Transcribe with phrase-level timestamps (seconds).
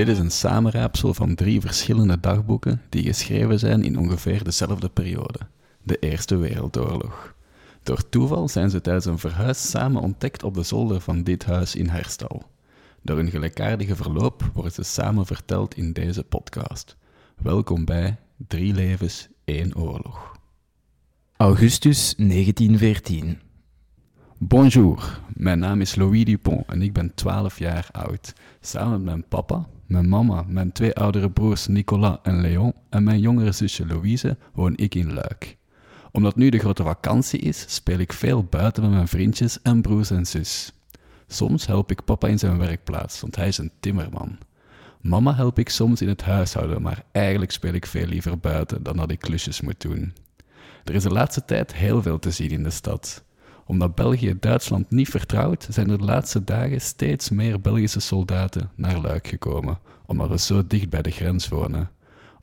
[0.00, 5.38] Dit is een samenraapsel van drie verschillende dagboeken die geschreven zijn in ongeveer dezelfde periode,
[5.82, 7.34] de Eerste Wereldoorlog.
[7.82, 11.74] Door toeval zijn ze tijdens een verhuis samen ontdekt op de zolder van dit huis
[11.74, 12.42] in Herstal.
[13.02, 16.96] Door een gelijkaardige verloop worden ze samen verteld in deze podcast.
[17.42, 20.36] Welkom bij Drie Levens, één Oorlog.
[21.36, 23.38] Augustus 1914.
[24.38, 28.32] Bonjour, mijn naam is Louis Dupont en ik ben 12 jaar oud.
[28.60, 33.20] Samen met mijn papa, mijn mama, mijn twee oudere broers Nicolas en Léon en mijn
[33.20, 35.56] jongere zusje Louise woon ik in Luik.
[36.12, 40.10] Omdat nu de grote vakantie is, speel ik veel buiten met mijn vriendjes en broers
[40.10, 40.72] en zus.
[41.26, 44.38] Soms help ik papa in zijn werkplaats, want hij is een timmerman.
[45.00, 48.96] Mama help ik soms in het huishouden, maar eigenlijk speel ik veel liever buiten dan
[48.96, 50.12] dat ik klusjes moet doen.
[50.84, 53.24] Er is de laatste tijd heel veel te zien in de stad.
[53.70, 59.00] Omdat België Duitsland niet vertrouwt, zijn er de laatste dagen steeds meer Belgische soldaten naar
[59.00, 61.90] Luik gekomen, omdat we zo dicht bij de grens wonen.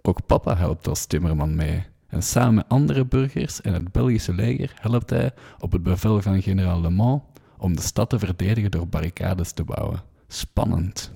[0.02, 1.84] Ook papa helpt als timmerman mee.
[2.08, 6.42] En samen met andere burgers en het Belgische leger helpt hij op het bevel van
[6.42, 7.22] generaal Le Mans
[7.58, 10.02] om de stad te verdedigen door barricades te bouwen.
[10.28, 11.12] Spannend.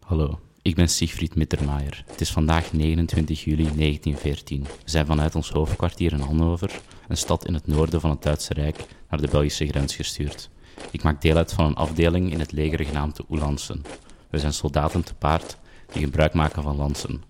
[0.00, 2.04] Hallo, ik ben Siegfried Mittermaier.
[2.06, 4.62] Het is vandaag 29 juli 1914.
[4.62, 6.80] We zijn vanuit ons hoofdkwartier in Hannover,
[7.10, 8.76] een stad in het noorden van het Duitse Rijk,
[9.08, 10.50] naar de Belgische grens gestuurd.
[10.90, 13.84] Ik maak deel uit van een afdeling in het leger genaamd de Oelansen.
[14.28, 15.56] We zijn soldaten te paard
[15.92, 17.22] die gebruik maken van lansen.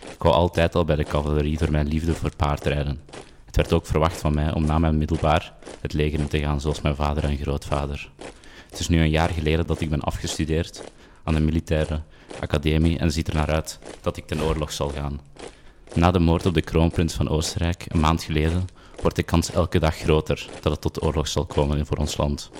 [0.00, 3.00] Ik wou altijd al bij de cavalerie door mijn liefde voor paardrijden.
[3.44, 6.60] Het werd ook verwacht van mij om na mijn middelbaar het leger in te gaan
[6.60, 8.10] zoals mijn vader en grootvader.
[8.70, 10.82] Het is nu een jaar geleden dat ik ben afgestudeerd
[11.24, 12.00] aan de militaire
[12.40, 15.20] academie en ziet er naar uit dat ik ten oorlog zal gaan.
[15.94, 18.68] Na de moord op de kroonprins van Oostenrijk een maand geleden
[19.00, 22.50] wordt de kans elke dag groter dat het tot oorlog zal komen voor ons land.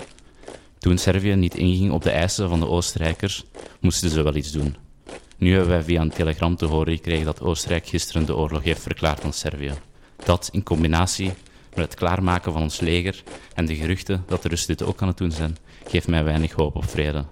[0.79, 3.45] Toen Servië niet inging op de eisen van de Oostenrijkers,
[3.81, 4.77] moesten ze wel iets doen.
[5.37, 8.83] Nu hebben wij via een telegram te horen gekregen dat Oostenrijk gisteren de oorlog heeft
[8.83, 9.73] verklaard aan Servië.
[10.25, 11.33] Dat in combinatie
[11.75, 13.23] met het klaarmaken van ons leger
[13.55, 15.57] en de geruchten dat de Russen dit ook aan het doen zijn,
[15.87, 17.25] geeft mij weinig hoop op vrede.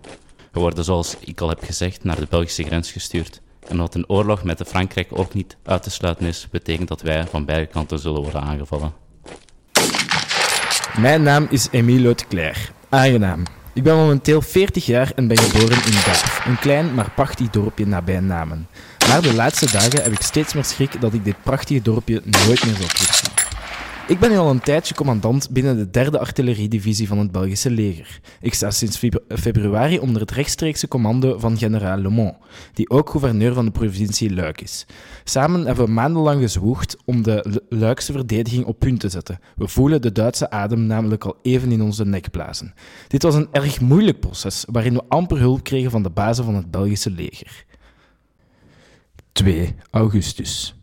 [0.53, 3.41] We worden, zoals ik al heb gezegd, naar de Belgische grens gestuurd.
[3.69, 7.03] En omdat een oorlog met de Frankrijk ook niet uit te sluiten is, betekent dat
[7.03, 8.93] wij van beide kanten zullen worden aangevallen.
[10.99, 12.73] Mijn naam is Emile Leclerc.
[12.89, 13.43] Aangenaam.
[13.75, 17.87] Ik ben momenteel 40 jaar en ben geboren in Daaf, een klein maar prachtig dorpje
[17.87, 18.69] nabij Namen.
[19.09, 22.65] Maar de laatste dagen heb ik steeds meer schrik dat ik dit prachtige dorpje nooit
[22.65, 23.31] meer zal terugzien.
[24.09, 28.21] Ik ben al een tijdje commandant binnen de derde artilleriedivisie van het Belgische leger.
[28.41, 32.35] Ik sta sinds februari onder het rechtstreekse commando van generaal Le Mans,
[32.73, 34.87] die ook gouverneur van de provincie Luik is.
[35.25, 39.41] Samen hebben we maandenlang gezwoegd om de Luikse verdediging op punt te zetten.
[39.57, 42.75] We voelen de Duitse adem namelijk al even in onze nek blazen.
[43.09, 46.55] Dit was een erg moeilijk proces, waarin we amper hulp kregen van de bazen van
[46.55, 47.65] het Belgische leger.
[49.33, 50.76] 2 augustus.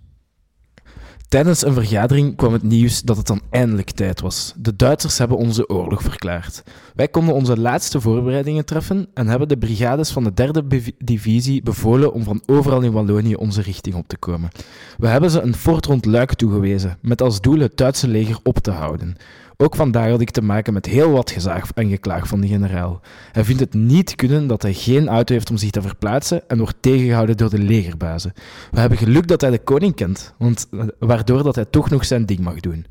[1.33, 4.53] Tijdens een vergadering kwam het nieuws dat het dan eindelijk tijd was.
[4.57, 6.63] De Duitsers hebben onze oorlog verklaard.
[6.95, 10.63] Wij konden onze laatste voorbereidingen treffen en hebben de brigades van de derde
[10.97, 14.49] divisie bevolen om van overal in Wallonië onze richting op te komen.
[14.97, 18.57] We hebben ze een fort rond Luik toegewezen, met als doel het Duitse leger op
[18.57, 19.15] te houden.
[19.57, 23.01] Ook vandaag had ik te maken met heel wat gezaag en geklaag van de generaal.
[23.31, 26.57] Hij vindt het niet kunnen dat hij geen auto heeft om zich te verplaatsen en
[26.57, 28.33] wordt tegengehouden door de legerbazen.
[28.71, 30.67] We hebben geluk dat hij de koning kent, want,
[30.99, 32.85] waardoor dat hij toch nog zijn ding mag doen.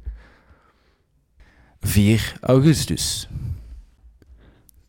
[1.80, 3.28] 4 augustus.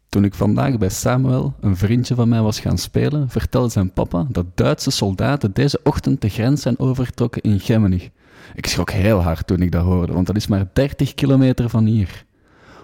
[0.09, 4.25] Toen ik vandaag bij Samuel, een vriendje van mij, was gaan spelen, vertelde zijn papa
[4.29, 8.09] dat Duitse soldaten deze ochtend de grens zijn overgetrokken in Gemmenich.
[8.53, 11.85] Ik schrok heel hard toen ik dat hoorde, want dat is maar 30 kilometer van
[11.85, 12.25] hier.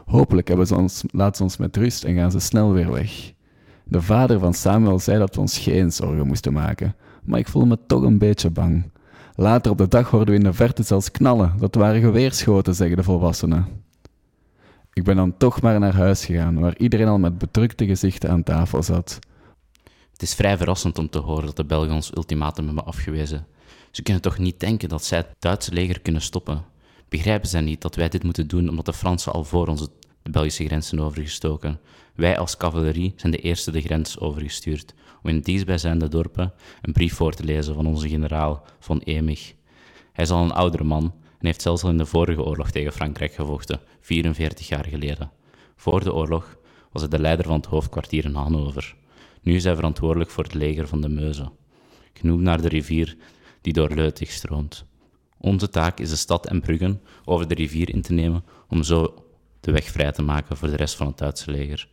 [0.06, 3.34] Hopelijk hebben ze ons, laten ze ons met rust en gaan ze snel weer weg.
[3.84, 7.68] De vader van Samuel zei dat we ons geen zorgen moesten maken, maar ik voelde
[7.68, 8.92] me toch een beetje bang.
[9.36, 11.54] Later op de dag hoorden we in de verte zelfs knallen.
[11.60, 13.66] Dat waren geweerschoten, zeggen de volwassenen.
[14.94, 18.44] Ik ben dan toch maar naar huis gegaan, waar iedereen al met bedrukte gezichten aan
[18.44, 19.20] tafel zat.
[20.12, 23.46] Het is vrij verrassend om te horen dat de Belgen ons ultimatum hebben afgewezen.
[23.92, 26.66] Ze kunnen toch niet denken dat zij het Duitse leger kunnen stoppen?
[27.10, 30.30] Begrijpen zij niet dat wij dit moeten doen omdat de Fransen al voor ons de
[30.32, 31.80] Belgische grens zijn overgestoken?
[32.16, 34.94] Wij als cavalerie zijn de eerste de grens overgestuurd
[35.24, 39.54] om in dichtstbijzijnde dorpen een brief voor te lezen van onze generaal von Emich.
[40.14, 41.04] Hij is al een oudere man
[41.40, 45.32] en heeft zelfs al in de vorige oorlog tegen Frankrijk gevochten, 44 jaar geleden.
[45.76, 46.58] Voor de oorlog
[46.92, 48.96] was hij de leider van het hoofdkwartier in Hannover.
[49.42, 51.52] Nu is hij verantwoordelijk voor het leger van de Meuse.
[52.14, 53.18] Genoemd naar de rivier
[53.62, 54.86] die door Leutig stroomt.
[55.38, 59.24] Onze taak is de stad en Bruggen over de rivier in te nemen om zo
[59.60, 61.88] de weg vrij te maken voor de rest van het Duitse leger.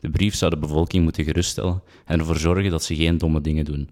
[0.00, 3.64] De brief zou de bevolking moeten geruststellen en ervoor zorgen dat ze geen domme dingen
[3.64, 3.90] doen.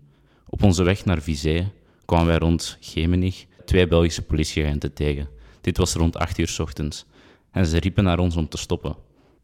[0.48, 1.72] Op onze weg naar Vizé
[2.04, 5.28] kwamen wij rond Gemenig twee Belgische politieagenten tegen.
[5.60, 7.06] Dit was rond 8 uur ochtends
[7.50, 8.96] en ze riepen naar ons om te stoppen.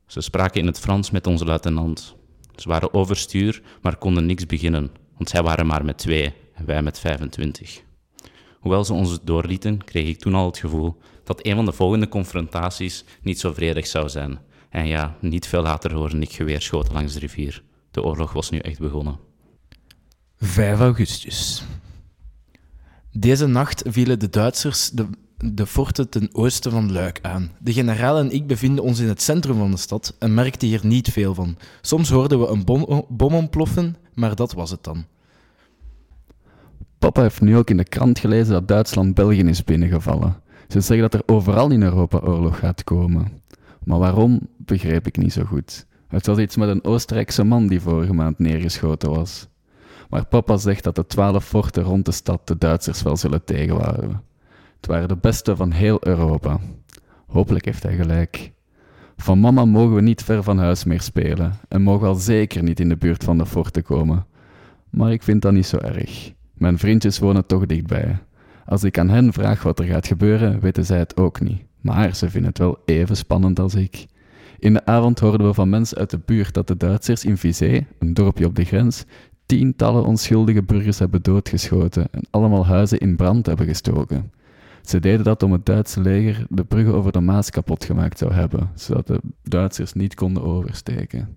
[0.06, 2.14] Ze spraken in het Frans met onze luitenant.
[2.56, 6.32] Ze waren overstuur, maar konden niks beginnen, want zij waren maar met twee
[6.64, 7.82] wij met 25.
[8.60, 12.08] Hoewel ze ons doorlieten, kreeg ik toen al het gevoel dat een van de volgende
[12.08, 14.38] confrontaties niet zo vredig zou zijn.
[14.70, 17.62] En ja, niet veel later hoorde ik geweerschoten langs de rivier.
[17.90, 19.18] De oorlog was nu echt begonnen.
[20.36, 21.62] 5 augustus.
[23.12, 25.06] Deze nacht vielen de Duitsers de,
[25.36, 27.50] de forten ten oosten van Luik aan.
[27.60, 30.86] De generaal en ik bevinden ons in het centrum van de stad en merkten hier
[30.86, 31.56] niet veel van.
[31.80, 35.06] Soms hoorden we een bom, bom ontploffen, maar dat was het dan.
[37.02, 40.36] Papa heeft nu ook in de krant gelezen dat Duitsland België is binnengevallen.
[40.68, 43.28] Ze zeggen dat er overal in Europa oorlog gaat komen.
[43.84, 45.86] Maar waarom, begreep ik niet zo goed.
[46.08, 49.48] Het was iets met een Oostenrijkse man die vorige maand neergeschoten was.
[50.08, 54.22] Maar papa zegt dat de twaalf forten rond de stad de Duitsers wel zullen tegenhouden.
[54.76, 56.58] Het waren de beste van heel Europa.
[57.26, 58.52] Hopelijk heeft hij gelijk.
[59.16, 62.80] Van mama mogen we niet ver van huis meer spelen en mogen al zeker niet
[62.80, 64.26] in de buurt van de forten komen.
[64.90, 66.32] Maar ik vind dat niet zo erg.
[66.62, 68.18] Mijn vriendjes wonen toch dichtbij.
[68.66, 71.62] Als ik aan hen vraag wat er gaat gebeuren, weten zij het ook niet.
[71.80, 74.06] Maar ze vinden het wel even spannend als ik.
[74.58, 77.86] In de avond hoorden we van mensen uit de buurt dat de Duitsers in Vizé,
[77.98, 79.04] een dorpje op de grens,
[79.46, 84.32] tientallen onschuldige burgers hebben doodgeschoten en allemaal huizen in brand hebben gestoken.
[84.82, 88.32] Ze deden dat om het Duitse leger de bruggen over de Maas kapot gemaakt zou
[88.32, 91.36] hebben, zodat de Duitsers niet konden oversteken.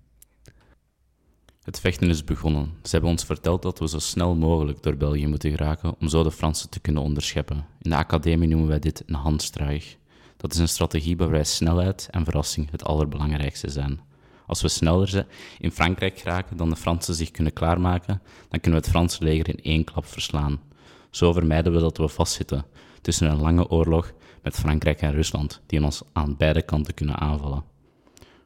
[1.65, 2.73] Het vechten is begonnen.
[2.83, 6.23] Ze hebben ons verteld dat we zo snel mogelijk door België moeten geraken om zo
[6.23, 7.65] de Fransen te kunnen onderscheppen.
[7.81, 9.97] In de academie noemen wij dit een handstruig.
[10.37, 13.99] Dat is een strategie waarbij snelheid en verrassing het allerbelangrijkste zijn.
[14.47, 15.27] Als we sneller
[15.59, 19.49] in Frankrijk geraken dan de Fransen zich kunnen klaarmaken, dan kunnen we het Franse leger
[19.49, 20.61] in één klap verslaan.
[21.09, 22.65] Zo vermijden we dat we vastzitten
[23.01, 24.13] tussen een lange oorlog
[24.43, 27.63] met Frankrijk en Rusland, die ons aan beide kanten kunnen aanvallen.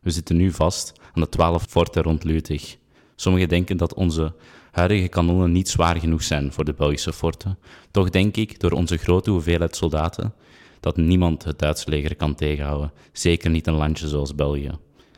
[0.01, 2.77] We zitten nu vast aan de twaalf forten rond Lutich.
[3.19, 4.33] Sommigen denken dat onze
[4.71, 7.57] huidige kanonnen niet zwaar genoeg zijn voor de Belgische forten.
[7.91, 10.33] Toch denk ik, door onze grote hoeveelheid soldaten,
[10.79, 14.71] dat niemand het Duitse leger kan tegenhouden, zeker niet een landje zoals België.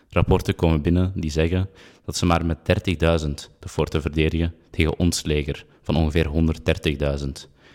[0.09, 1.69] Rapporten komen binnen die zeggen
[2.06, 7.27] dat ze maar met 30.000 de forten verdedigen tegen ons leger van ongeveer 130.000.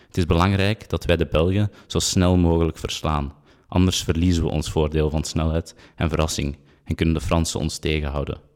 [0.07, 3.33] Het is belangrijk dat wij de Belgen zo snel mogelijk verslaan,
[3.67, 8.46] anders verliezen we ons voordeel van snelheid en verrassing en kunnen de Fransen ons tegenhouden.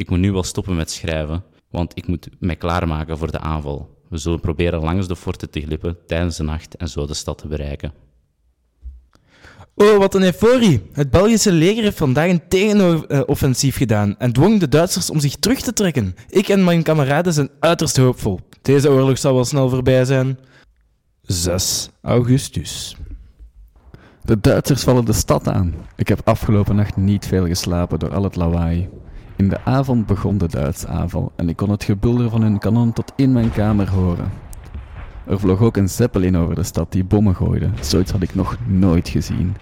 [0.00, 3.98] Ik moet nu wel stoppen met schrijven, want ik moet mij klaarmaken voor de aanval.
[4.08, 7.38] We zullen proberen langs de forten te glippen tijdens de nacht en zo de stad
[7.38, 7.92] te bereiken.
[9.74, 10.82] Oh, wat een euforie!
[10.92, 15.60] Het Belgische leger heeft vandaag een tegenoffensief gedaan en dwong de Duitsers om zich terug
[15.60, 16.14] te trekken.
[16.28, 18.40] Ik en mijn kameraden zijn uiterst hoopvol.
[18.62, 20.38] Deze oorlog zal wel snel voorbij zijn.
[21.22, 22.96] 6 augustus.
[24.22, 25.74] De Duitsers vallen de stad aan.
[25.96, 28.88] Ik heb afgelopen nacht niet veel geslapen door al het lawaai.
[29.40, 32.92] In de avond begon de Duitse aanval en ik kon het gebulder van hun kanon
[32.92, 34.30] tot in mijn kamer horen.
[35.26, 37.70] Er vloog ook een zeppelin over de stad die bommen gooide.
[37.80, 39.56] Zoiets had ik nog nooit gezien.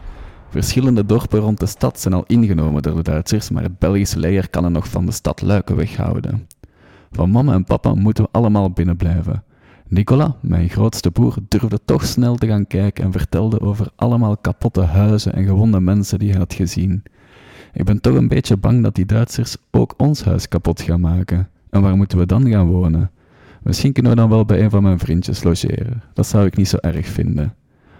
[0.49, 4.51] Verschillende dorpen rond de stad zijn al ingenomen door de Duitsers, maar het Belgische leger
[4.51, 6.47] kan er nog van de stad Luiken weghouden.
[7.11, 9.45] Van mama en papa moeten we allemaal binnen blijven.
[9.89, 14.83] Nicola, mijn grootste broer, durfde toch snel te gaan kijken en vertelde over allemaal kapotte
[14.83, 17.03] huizen en gewonde mensen die hij had gezien.
[17.73, 21.49] Ik ben toch een beetje bang dat die Duitsers ook ons huis kapot gaan maken.
[21.71, 23.11] En waar moeten we dan gaan wonen?
[23.63, 26.03] Misschien kunnen we dan wel bij een van mijn vriendjes logeren.
[26.15, 27.55] Dat zou ik niet zo erg vinden.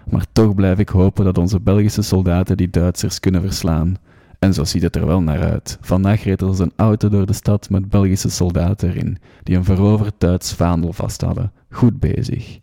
[0.09, 3.97] Maar toch blijf ik hopen dat onze Belgische soldaten die Duitsers kunnen verslaan.
[4.39, 5.77] En zo ziet het er wel naar uit.
[5.81, 10.13] Vandaag reed er een auto door de stad met Belgische soldaten erin, die een veroverd
[10.17, 11.51] Duits vaandel vast hadden.
[11.69, 12.59] Goed bezig.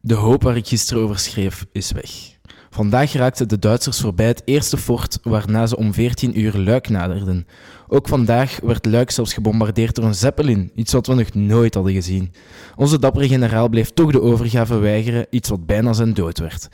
[0.00, 2.38] De hoop waar ik gisteren over schreef is weg.
[2.72, 7.46] Vandaag raakten de Duitsers voorbij het eerste fort, waarna ze om 14 uur Luik naderden.
[7.88, 11.92] Ook vandaag werd Luik zelfs gebombardeerd door een zeppelin, iets wat we nog nooit hadden
[11.92, 12.32] gezien.
[12.76, 16.68] Onze dappere generaal bleef toch de overgave weigeren, iets wat bijna zijn dood werd.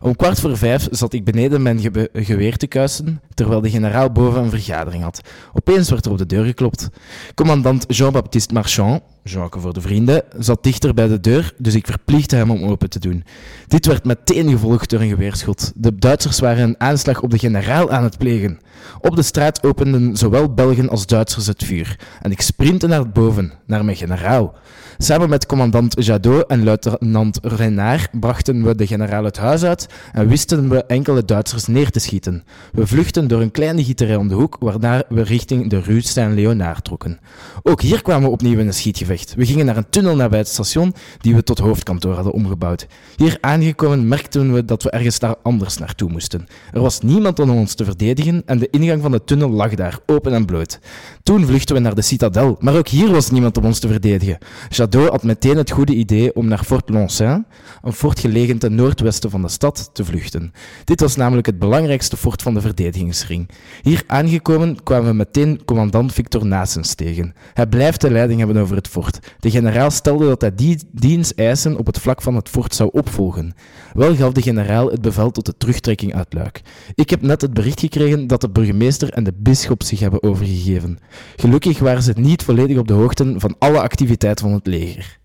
[0.00, 1.80] Om kwart voor vijf zat ik beneden mijn
[2.12, 5.20] geweer te kuisen, terwijl de generaal boven een vergadering had.
[5.52, 6.88] Opeens werd er op de deur geklopt.
[7.34, 12.36] Commandant Jean-Baptiste Marchand, Jacques voor de vrienden, zat dichter bij de deur, dus ik verplichtte
[12.36, 13.24] hem om open te doen.
[13.66, 15.72] Dit werd meteen gevolgd door een geweerschot.
[15.74, 18.58] De Duitsers waren een aanslag op de generaal aan het plegen.
[19.00, 21.98] Op de straat openden zowel Belgen als Duitsers het vuur.
[22.20, 24.54] En ik sprintte naar boven, naar mijn generaal.
[24.98, 30.28] Samen met commandant Jadot en luitenant Renard brachten we de generaal het huis uit en
[30.28, 32.44] wisten we enkele Duitsers neer te schieten.
[32.72, 36.84] We vluchtten door een kleine gieterij om de hoek, waarna we richting de Rue Saint-Léonard
[36.84, 37.20] trokken.
[37.62, 39.10] Ook hier kwamen we opnieuw in een schietgevecht.
[39.12, 42.86] We gingen naar een tunnel nabij het station, die we tot hoofdkantoor hadden omgebouwd.
[43.16, 46.46] Hier aangekomen merkten we dat we ergens daar anders naartoe moesten.
[46.72, 49.98] Er was niemand om ons te verdedigen en de ingang van de tunnel lag daar,
[50.06, 50.78] open en bloot.
[51.22, 54.38] Toen vluchtten we naar de citadel, maar ook hier was niemand om ons te verdedigen.
[54.68, 57.46] Jadot had meteen het goede idee om naar Fort Loncin,
[57.82, 60.52] een fort gelegen ten noordwesten van de stad, te vluchten.
[60.84, 63.48] Dit was namelijk het belangrijkste fort van de verdedigingsring.
[63.82, 67.34] Hier aangekomen kwamen we meteen commandant Victor Nasens tegen.
[67.54, 69.00] Hij blijft de leiding hebben over het fort.
[69.38, 72.90] De generaal stelde dat hij die diens eisen op het vlak van het fort zou
[72.92, 73.54] opvolgen.
[73.92, 76.62] Wel gaf de generaal het bevel tot de terugtrekking uit Luik.
[76.94, 80.98] Ik heb net het bericht gekregen dat de burgemeester en de bisschop zich hebben overgegeven.
[81.36, 85.18] Gelukkig waren ze niet volledig op de hoogte van alle activiteiten van het leger.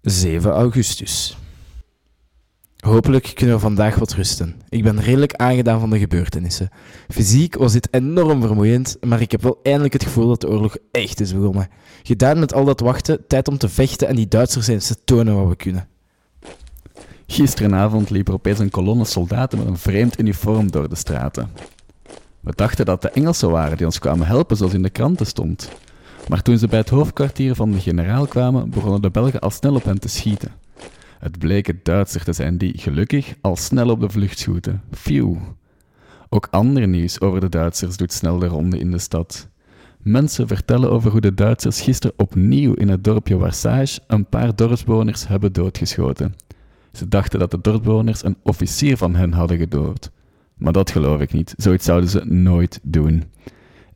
[0.00, 1.39] 7 augustus.
[2.80, 4.60] Hopelijk kunnen we vandaag wat rusten.
[4.68, 6.68] Ik ben redelijk aangedaan van de gebeurtenissen.
[7.08, 10.76] Fysiek was dit enorm vermoeiend, maar ik heb wel eindelijk het gevoel dat de oorlog
[10.90, 11.68] echt is begonnen.
[12.02, 15.36] Gedaan met al dat wachten, tijd om te vechten en die Duitsers eens te tonen
[15.36, 15.88] wat we kunnen.
[17.26, 21.50] Gisterenavond liep er opeens een kolonne soldaten met een vreemd uniform door de straten.
[22.40, 25.70] We dachten dat de Engelsen waren die ons kwamen helpen, zoals in de kranten stond.
[26.28, 29.74] Maar toen ze bij het hoofdkwartier van de generaal kwamen, begonnen de Belgen al snel
[29.74, 30.52] op hen te schieten.
[31.20, 34.82] Het bleek het Duitser te zijn die, gelukkig, al snel op de vlucht schoten.
[34.90, 35.36] Phew.
[36.28, 39.48] Ook ander nieuws over de Duitsers doet snel de ronde in de stad.
[39.98, 45.28] Mensen vertellen over hoe de Duitsers gisteren opnieuw in het dorpje Warsage een paar dorpsbewoners
[45.28, 46.34] hebben doodgeschoten.
[46.92, 50.10] Ze dachten dat de dorpsbewoners een officier van hen hadden gedood.
[50.54, 51.54] Maar dat geloof ik niet.
[51.56, 53.24] Zoiets zouden ze nooit doen.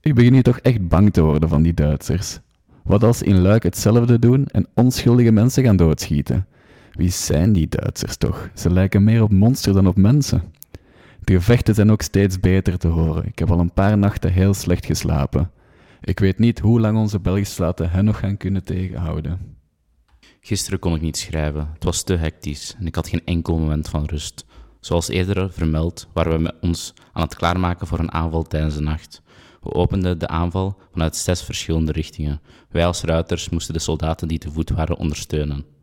[0.00, 2.40] Ik begin nu toch echt bang te worden van die Duitsers.
[2.82, 6.46] Wat als ze in Luik hetzelfde doen en onschuldige mensen gaan doodschieten?
[6.94, 8.50] Wie zijn die Duitsers toch?
[8.54, 10.42] Ze lijken meer op monsters dan op mensen.
[11.20, 13.26] De gevechten zijn ook steeds beter te horen.
[13.26, 15.50] Ik heb al een paar nachten heel slecht geslapen.
[16.00, 19.56] Ik weet niet hoe lang onze Belgische soldaten hen nog gaan kunnen tegenhouden.
[20.40, 21.70] Gisteren kon ik niet schrijven.
[21.74, 24.46] Het was te hectisch en ik had geen enkel moment van rust.
[24.80, 29.22] Zoals eerder vermeld, waren we ons aan het klaarmaken voor een aanval tijdens de nacht.
[29.62, 32.40] We openden de aanval vanuit zes verschillende richtingen.
[32.70, 35.73] Wij als ruiters moesten de soldaten die te voet waren ondersteunen.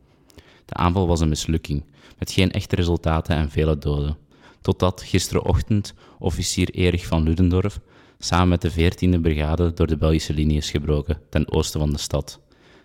[0.72, 1.84] De aanval was een mislukking,
[2.18, 4.18] met geen echte resultaten en vele doden.
[4.62, 7.80] Totdat gisterenochtend officier Erich van Ludendorff
[8.20, 11.98] samen met de 14e brigade door de Belgische linie is gebroken ten oosten van de
[11.98, 12.40] stad.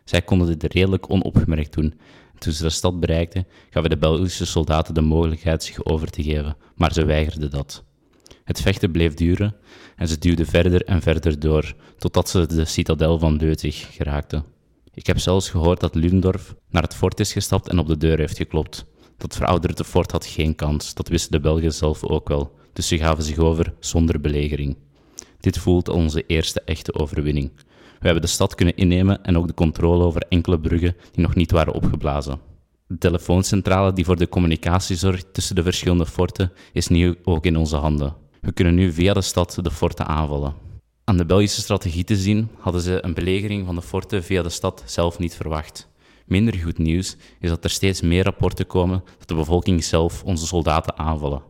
[0.04, 1.94] Zij konden dit redelijk onopgemerkt doen.
[2.32, 6.22] En toen ze de stad bereikten, gaven de Belgische soldaten de mogelijkheid zich over te
[6.22, 7.84] geven, maar ze weigerden dat.
[8.44, 9.56] Het vechten bleef duren
[9.96, 14.55] en ze duwden verder en verder door, totdat ze de citadel van Leutig geraakten.
[14.96, 18.18] Ik heb zelfs gehoord dat Ludendorff naar het fort is gestapt en op de deur
[18.18, 18.86] heeft geklopt.
[19.16, 22.98] Dat verouderde fort had geen kans, dat wisten de Belgen zelf ook wel, dus ze
[22.98, 24.76] gaven zich over zonder belegering.
[25.40, 27.50] Dit voelt onze eerste echte overwinning.
[27.98, 31.34] We hebben de stad kunnen innemen en ook de controle over enkele bruggen die nog
[31.34, 32.40] niet waren opgeblazen.
[32.86, 37.56] De telefooncentrale die voor de communicatie zorgt tussen de verschillende forten is nu ook in
[37.56, 38.14] onze handen.
[38.40, 40.65] We kunnen nu via de stad de forten aanvallen.
[41.08, 44.48] Aan de Belgische strategie te zien hadden ze een belegering van de forten via de
[44.48, 45.88] stad zelf niet verwacht.
[46.24, 50.46] Minder goed nieuws is dat er steeds meer rapporten komen dat de bevolking zelf onze
[50.46, 51.42] soldaten aanvallen.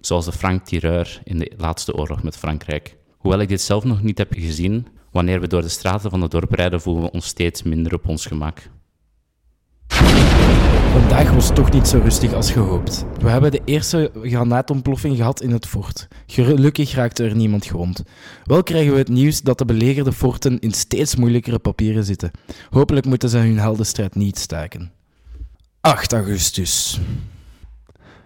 [0.00, 2.96] Zoals de Frank-Tireur in de laatste oorlog met Frankrijk.
[3.18, 6.30] Hoewel ik dit zelf nog niet heb gezien, wanneer we door de straten van het
[6.30, 8.70] dorp rijden, voelen we ons steeds minder op ons gemak.
[10.92, 13.04] Vandaag was toch niet zo rustig als gehoopt.
[13.20, 16.08] We hebben de eerste granaatontploffing gehad in het fort.
[16.26, 18.02] Gelukkig raakte er niemand gewond.
[18.44, 22.30] Wel krijgen we het nieuws dat de belegerde forten in steeds moeilijkere papieren zitten.
[22.70, 24.92] Hopelijk moeten ze hun heldenstrijd niet staken.
[25.80, 27.00] 8 augustus.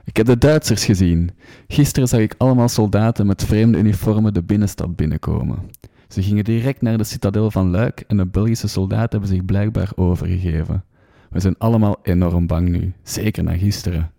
[0.04, 1.31] Ik heb de Duitsers gezien.
[1.69, 5.71] Gisteren zag ik allemaal soldaten met vreemde uniformen de binnenstad binnenkomen.
[6.09, 9.90] Ze gingen direct naar de citadel van Luik en de Belgische soldaten hebben zich blijkbaar
[9.95, 10.85] overgegeven.
[11.32, 14.12] We zijn allemaal enorm bang nu, zeker na gisteren.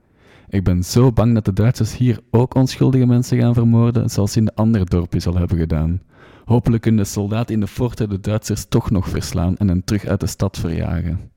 [0.50, 4.46] Ik ben zo bang dat de Duitsers hier ook onschuldige mensen gaan vermoorden, zoals in
[4.46, 6.02] de andere dorpjes al hebben gedaan.
[6.46, 10.06] Hopelijk kunnen de soldaten in de forten de Duitsers toch nog verslaan en hen terug
[10.06, 11.32] uit de stad verjagen.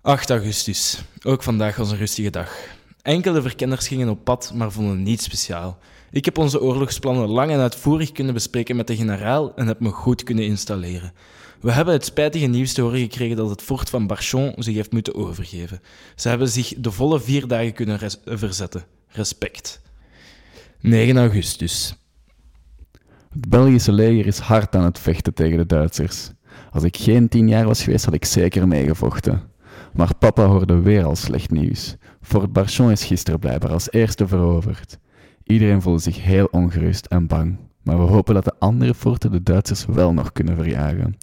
[0.00, 1.04] 8 augustus.
[1.22, 2.77] Ook vandaag was een rustige dag.
[3.08, 5.78] Enkele verkenners gingen op pad, maar vonden niets speciaal.
[6.10, 9.90] Ik heb onze oorlogsplannen lang en uitvoerig kunnen bespreken met de generaal en heb me
[9.90, 11.12] goed kunnen installeren.
[11.60, 14.92] We hebben het spijtige nieuws te horen gekregen dat het fort van Barchon zich heeft
[14.92, 15.80] moeten overgeven.
[16.16, 18.84] Ze hebben zich de volle vier dagen kunnen verzetten.
[19.08, 19.80] Respect.
[20.80, 21.94] 9 augustus.
[23.30, 26.30] Het Belgische leger is hard aan het vechten tegen de Duitsers.
[26.72, 29.42] Als ik geen tien jaar was geweest, had ik zeker meegevochten.
[29.92, 31.96] Maar papa hoorde weer al slecht nieuws.
[32.20, 34.98] Fort Barchon is gisteren blijkbaar als eerste veroverd.
[35.44, 37.56] Iedereen voelde zich heel ongerust en bang.
[37.82, 41.16] maar we hopen dat de andere forten de Duitsers wel nog kunnen verjagen.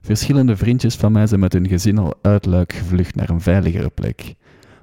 [0.00, 3.90] Verschillende vriendjes van mij zijn met hun gezin al uit Luik gevlucht naar een veiligere
[3.90, 4.34] plek.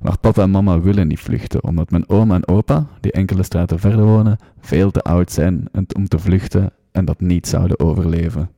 [0.01, 3.79] Maar papa en mama willen niet vluchten, omdat mijn oma en opa, die enkele straten
[3.79, 8.50] verder wonen, veel te oud zijn om te vluchten en dat niet zouden overleven.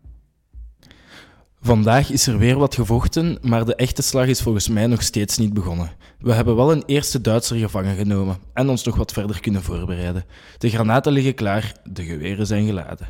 [1.62, 5.38] Vandaag is er weer wat gevochten, maar de echte slag is volgens mij nog steeds
[5.38, 5.92] niet begonnen.
[6.20, 10.26] We hebben wel een eerste Duitser gevangen genomen en ons nog wat verder kunnen voorbereiden.
[10.58, 13.08] De granaten liggen klaar, de geweren zijn geladen.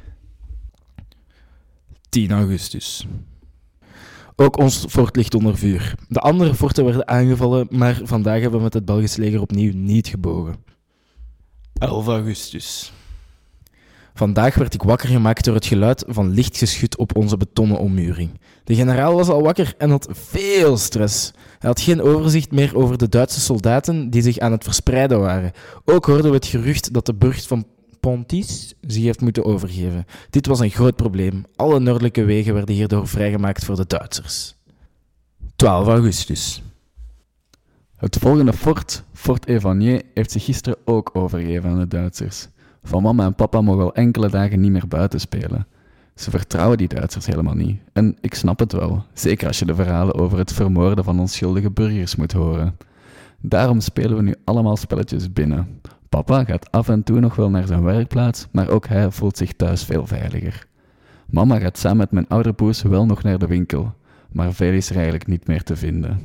[2.10, 3.08] 10 augustus.
[4.36, 5.96] Ook ons fort ligt onder vuur.
[6.08, 10.08] De andere forten werden aangevallen, maar vandaag hebben we met het Belgisch leger opnieuw niet
[10.08, 10.56] gebogen.
[11.74, 12.92] 11 augustus.
[14.14, 18.40] Vandaag werd ik wakker gemaakt door het geluid van licht geschut op onze betonnen ommuring.
[18.64, 21.32] De generaal was al wakker en had veel stress.
[21.60, 25.52] Hij had geen overzicht meer over de Duitse soldaten die zich aan het verspreiden waren.
[25.86, 27.66] Ook hoorden we het gerucht dat de burcht van
[28.00, 30.06] Pontis zich heeft moeten overgeven.
[30.30, 31.46] Dit was een groot probleem.
[31.56, 34.56] Alle noordelijke wegen werden hierdoor vrijgemaakt voor de Duitsers.
[35.56, 36.62] 12 augustus.
[37.96, 42.48] Het volgende fort, Fort Evanier, heeft zich gisteren ook overgegeven aan de Duitsers.
[42.84, 45.68] Van mama en papa mogen al enkele dagen niet meer buiten spelen.
[46.16, 47.82] Ze vertrouwen die Duitsers helemaal niet.
[47.94, 51.72] En ik snap het wel, zeker als je de verhalen over het vermoorden van onschuldige
[51.72, 52.78] burgers moet horen.
[53.42, 55.82] Daarom spelen we nu allemaal spelletjes binnen.
[56.10, 59.54] Papa gaat af en toe nog wel naar zijn werkplaats, maar ook hij voelt zich
[59.54, 60.68] thuis veel veiliger.
[61.30, 63.94] Mama gaat samen met mijn oudere broers wel nog naar de winkel,
[64.32, 66.20] maar veel is er eigenlijk niet meer te vinden.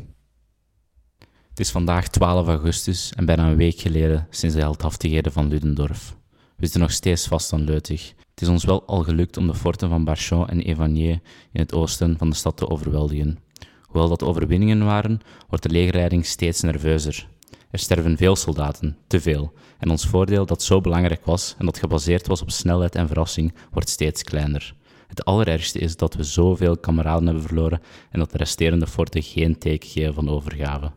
[1.49, 6.16] Het is vandaag 12 augustus en bijna een week geleden sinds de heldhaftigheden van Ludendorff.
[6.56, 8.14] We zitten nog steeds vast aan Leutig.
[8.30, 11.20] Het is ons wel al gelukt om de forten van Barchon en Evanier
[11.52, 13.38] in het oosten van de stad te overweldigen.
[13.82, 17.28] Hoewel dat overwinningen waren, wordt de legerleiding steeds nerveuzer.
[17.71, 21.78] Er sterven veel soldaten, te veel, en ons voordeel dat zo belangrijk was en dat
[21.78, 24.75] gebaseerd was op snelheid en verrassing, wordt steeds kleiner.
[25.06, 29.58] Het allerergste is dat we zoveel kameraden hebben verloren en dat de resterende forten geen
[29.58, 30.93] teken geven van overgave.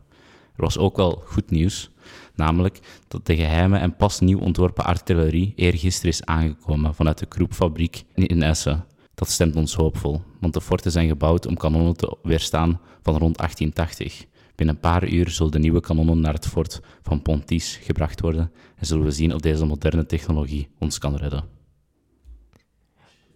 [0.56, 1.90] Er was ook wel goed nieuws,
[2.38, 8.04] namelijk dat de geheime en pas nieuw ontworpen artillerie eergisteren is aangekomen vanuit de Kroepfabriek
[8.14, 8.84] in Essen.
[9.14, 13.36] Dat stemt ons hoopvol, want de forten zijn gebouwd om kanonnen te weerstaan van rond
[13.36, 14.26] 1880.
[14.54, 18.52] Binnen een paar uur zullen de nieuwe kanonnen naar het fort van Pontis gebracht worden
[18.76, 21.44] en zullen we zien of deze moderne technologie ons kan redden.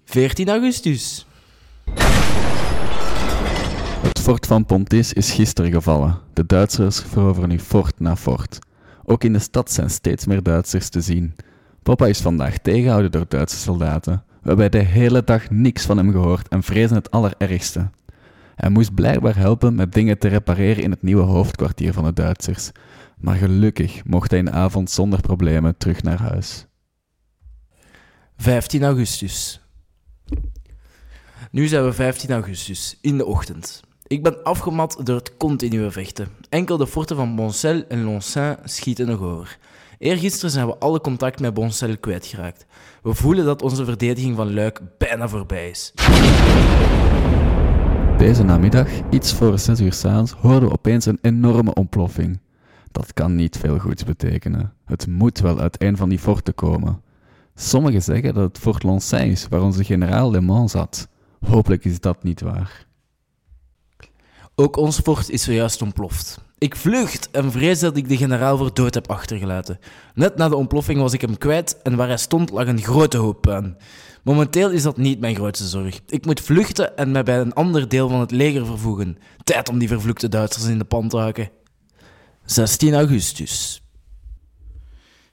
[0.04, 1.26] 14 augustus.
[4.02, 6.18] Het fort van Pontis is gisteren gevallen.
[6.32, 8.58] De Duitsers veroveren nu fort na fort.
[9.04, 11.34] Ook in de stad zijn steeds meer Duitsers te zien.
[11.82, 14.24] Papa is vandaag tegengehouden door Duitse soldaten.
[14.42, 17.90] We hebben de hele dag niks van hem gehoord en vrezen het allerergste.
[18.54, 22.70] Hij moest blijkbaar helpen met dingen te repareren in het nieuwe hoofdkwartier van de Duitsers.
[23.18, 26.66] Maar gelukkig mocht hij in de avond zonder problemen terug naar huis.
[28.36, 29.60] 15 augustus.
[31.50, 33.82] Nu zijn we 15 augustus, in de ochtend.
[34.12, 36.29] Ik ben afgemat door het continue vechten.
[36.48, 39.59] Enkel de forten van Boncel en Loncin schieten nog over.
[39.98, 42.66] Eergisteren zijn we alle contact met Boncel kwijtgeraakt.
[43.03, 45.92] We voelen dat onze verdediging van Luik bijna voorbij is.
[48.18, 52.40] Deze namiddag, iets voor 6 uur s'avonds, hoorden we opeens een enorme ontploffing.
[52.90, 54.72] Dat kan niet veel goeds betekenen.
[54.85, 57.03] Het moet wel uit een van die forten komen.
[57.55, 61.09] Sommigen zeggen dat het Fort Loncin is, waar onze generaal Le Mans zat.
[61.46, 62.90] Hopelijk is dat niet waar.
[64.62, 66.40] Ook ons fort is zojuist ontploft.
[66.59, 69.79] Ik vlucht en vrees dat ik de generaal voor dood heb achtergelaten.
[70.14, 73.16] Net na de ontploffing was ik hem kwijt en waar hij stond lag een grote
[73.16, 73.77] hoop puin.
[74.22, 76.01] Momenteel is dat niet mijn grootste zorg.
[76.07, 79.18] Ik moet vluchten en mij bij een ander deel van het leger vervoegen.
[79.44, 81.51] Tijd om die vervloekte Duitsers in de pan te haken.
[82.44, 83.83] 16 augustus.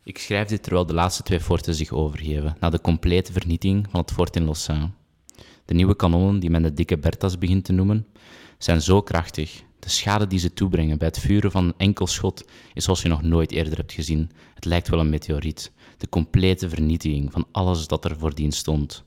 [0.03, 3.99] Ik schrijf dit terwijl de laatste twee forten zich overgeven, na de complete vernietiging van
[3.99, 4.89] het fort in Lausanne.
[5.65, 8.07] De nieuwe kanonnen, die men de dikke Berthas begint te noemen,
[8.63, 9.63] zijn zo krachtig.
[9.79, 13.07] De schade die ze toebrengen bij het vuren van een enkel schot is zoals je
[13.07, 14.31] nog nooit eerder hebt gezien.
[14.53, 15.71] Het lijkt wel een meteoriet.
[15.97, 19.03] De complete vernietiging van alles dat er voordien stond.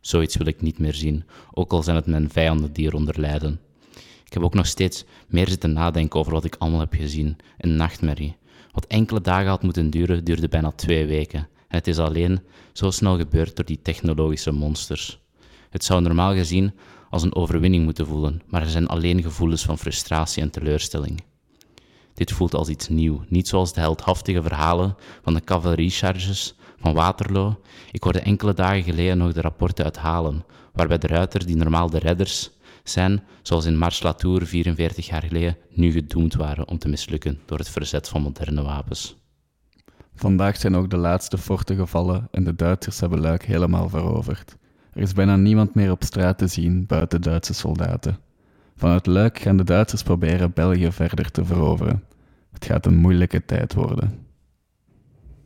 [0.00, 3.60] Zoiets wil ik niet meer zien, ook al zijn het mijn vijanden die eronder lijden.
[4.24, 7.36] Ik heb ook nog steeds meer zitten nadenken over wat ik allemaal heb gezien.
[7.58, 8.36] Een nachtmerrie.
[8.72, 11.48] Wat enkele dagen had moeten duren, duurde bijna twee weken.
[11.68, 12.40] En het is alleen
[12.72, 15.22] zo snel gebeurd door die technologische monsters.
[15.70, 16.72] Het zou normaal gezien
[17.14, 21.22] als een overwinning moeten voelen, maar er zijn alleen gevoelens van frustratie en teleurstelling.
[22.14, 27.60] Dit voelt als iets nieuw, niet zoals de heldhaftige verhalen van de cavalieriecharges van Waterloo.
[27.90, 31.98] Ik hoorde enkele dagen geleden nog de rapporten uithalen, waarbij de ruiters die normaal de
[31.98, 32.50] redders
[32.84, 37.58] zijn, zoals in Mars Latour 44 jaar geleden, nu gedoemd waren om te mislukken door
[37.58, 39.16] het verzet van moderne wapens.
[40.14, 44.56] Vandaag zijn ook de laatste forten gevallen en de Duitsers hebben Luik helemaal veroverd.
[44.94, 48.18] Er is bijna niemand meer op straat te zien buiten Duitse soldaten.
[48.76, 52.04] Vanuit Luik gaan de Duitsers proberen België verder te veroveren.
[52.52, 54.23] Het gaat een moeilijke tijd worden.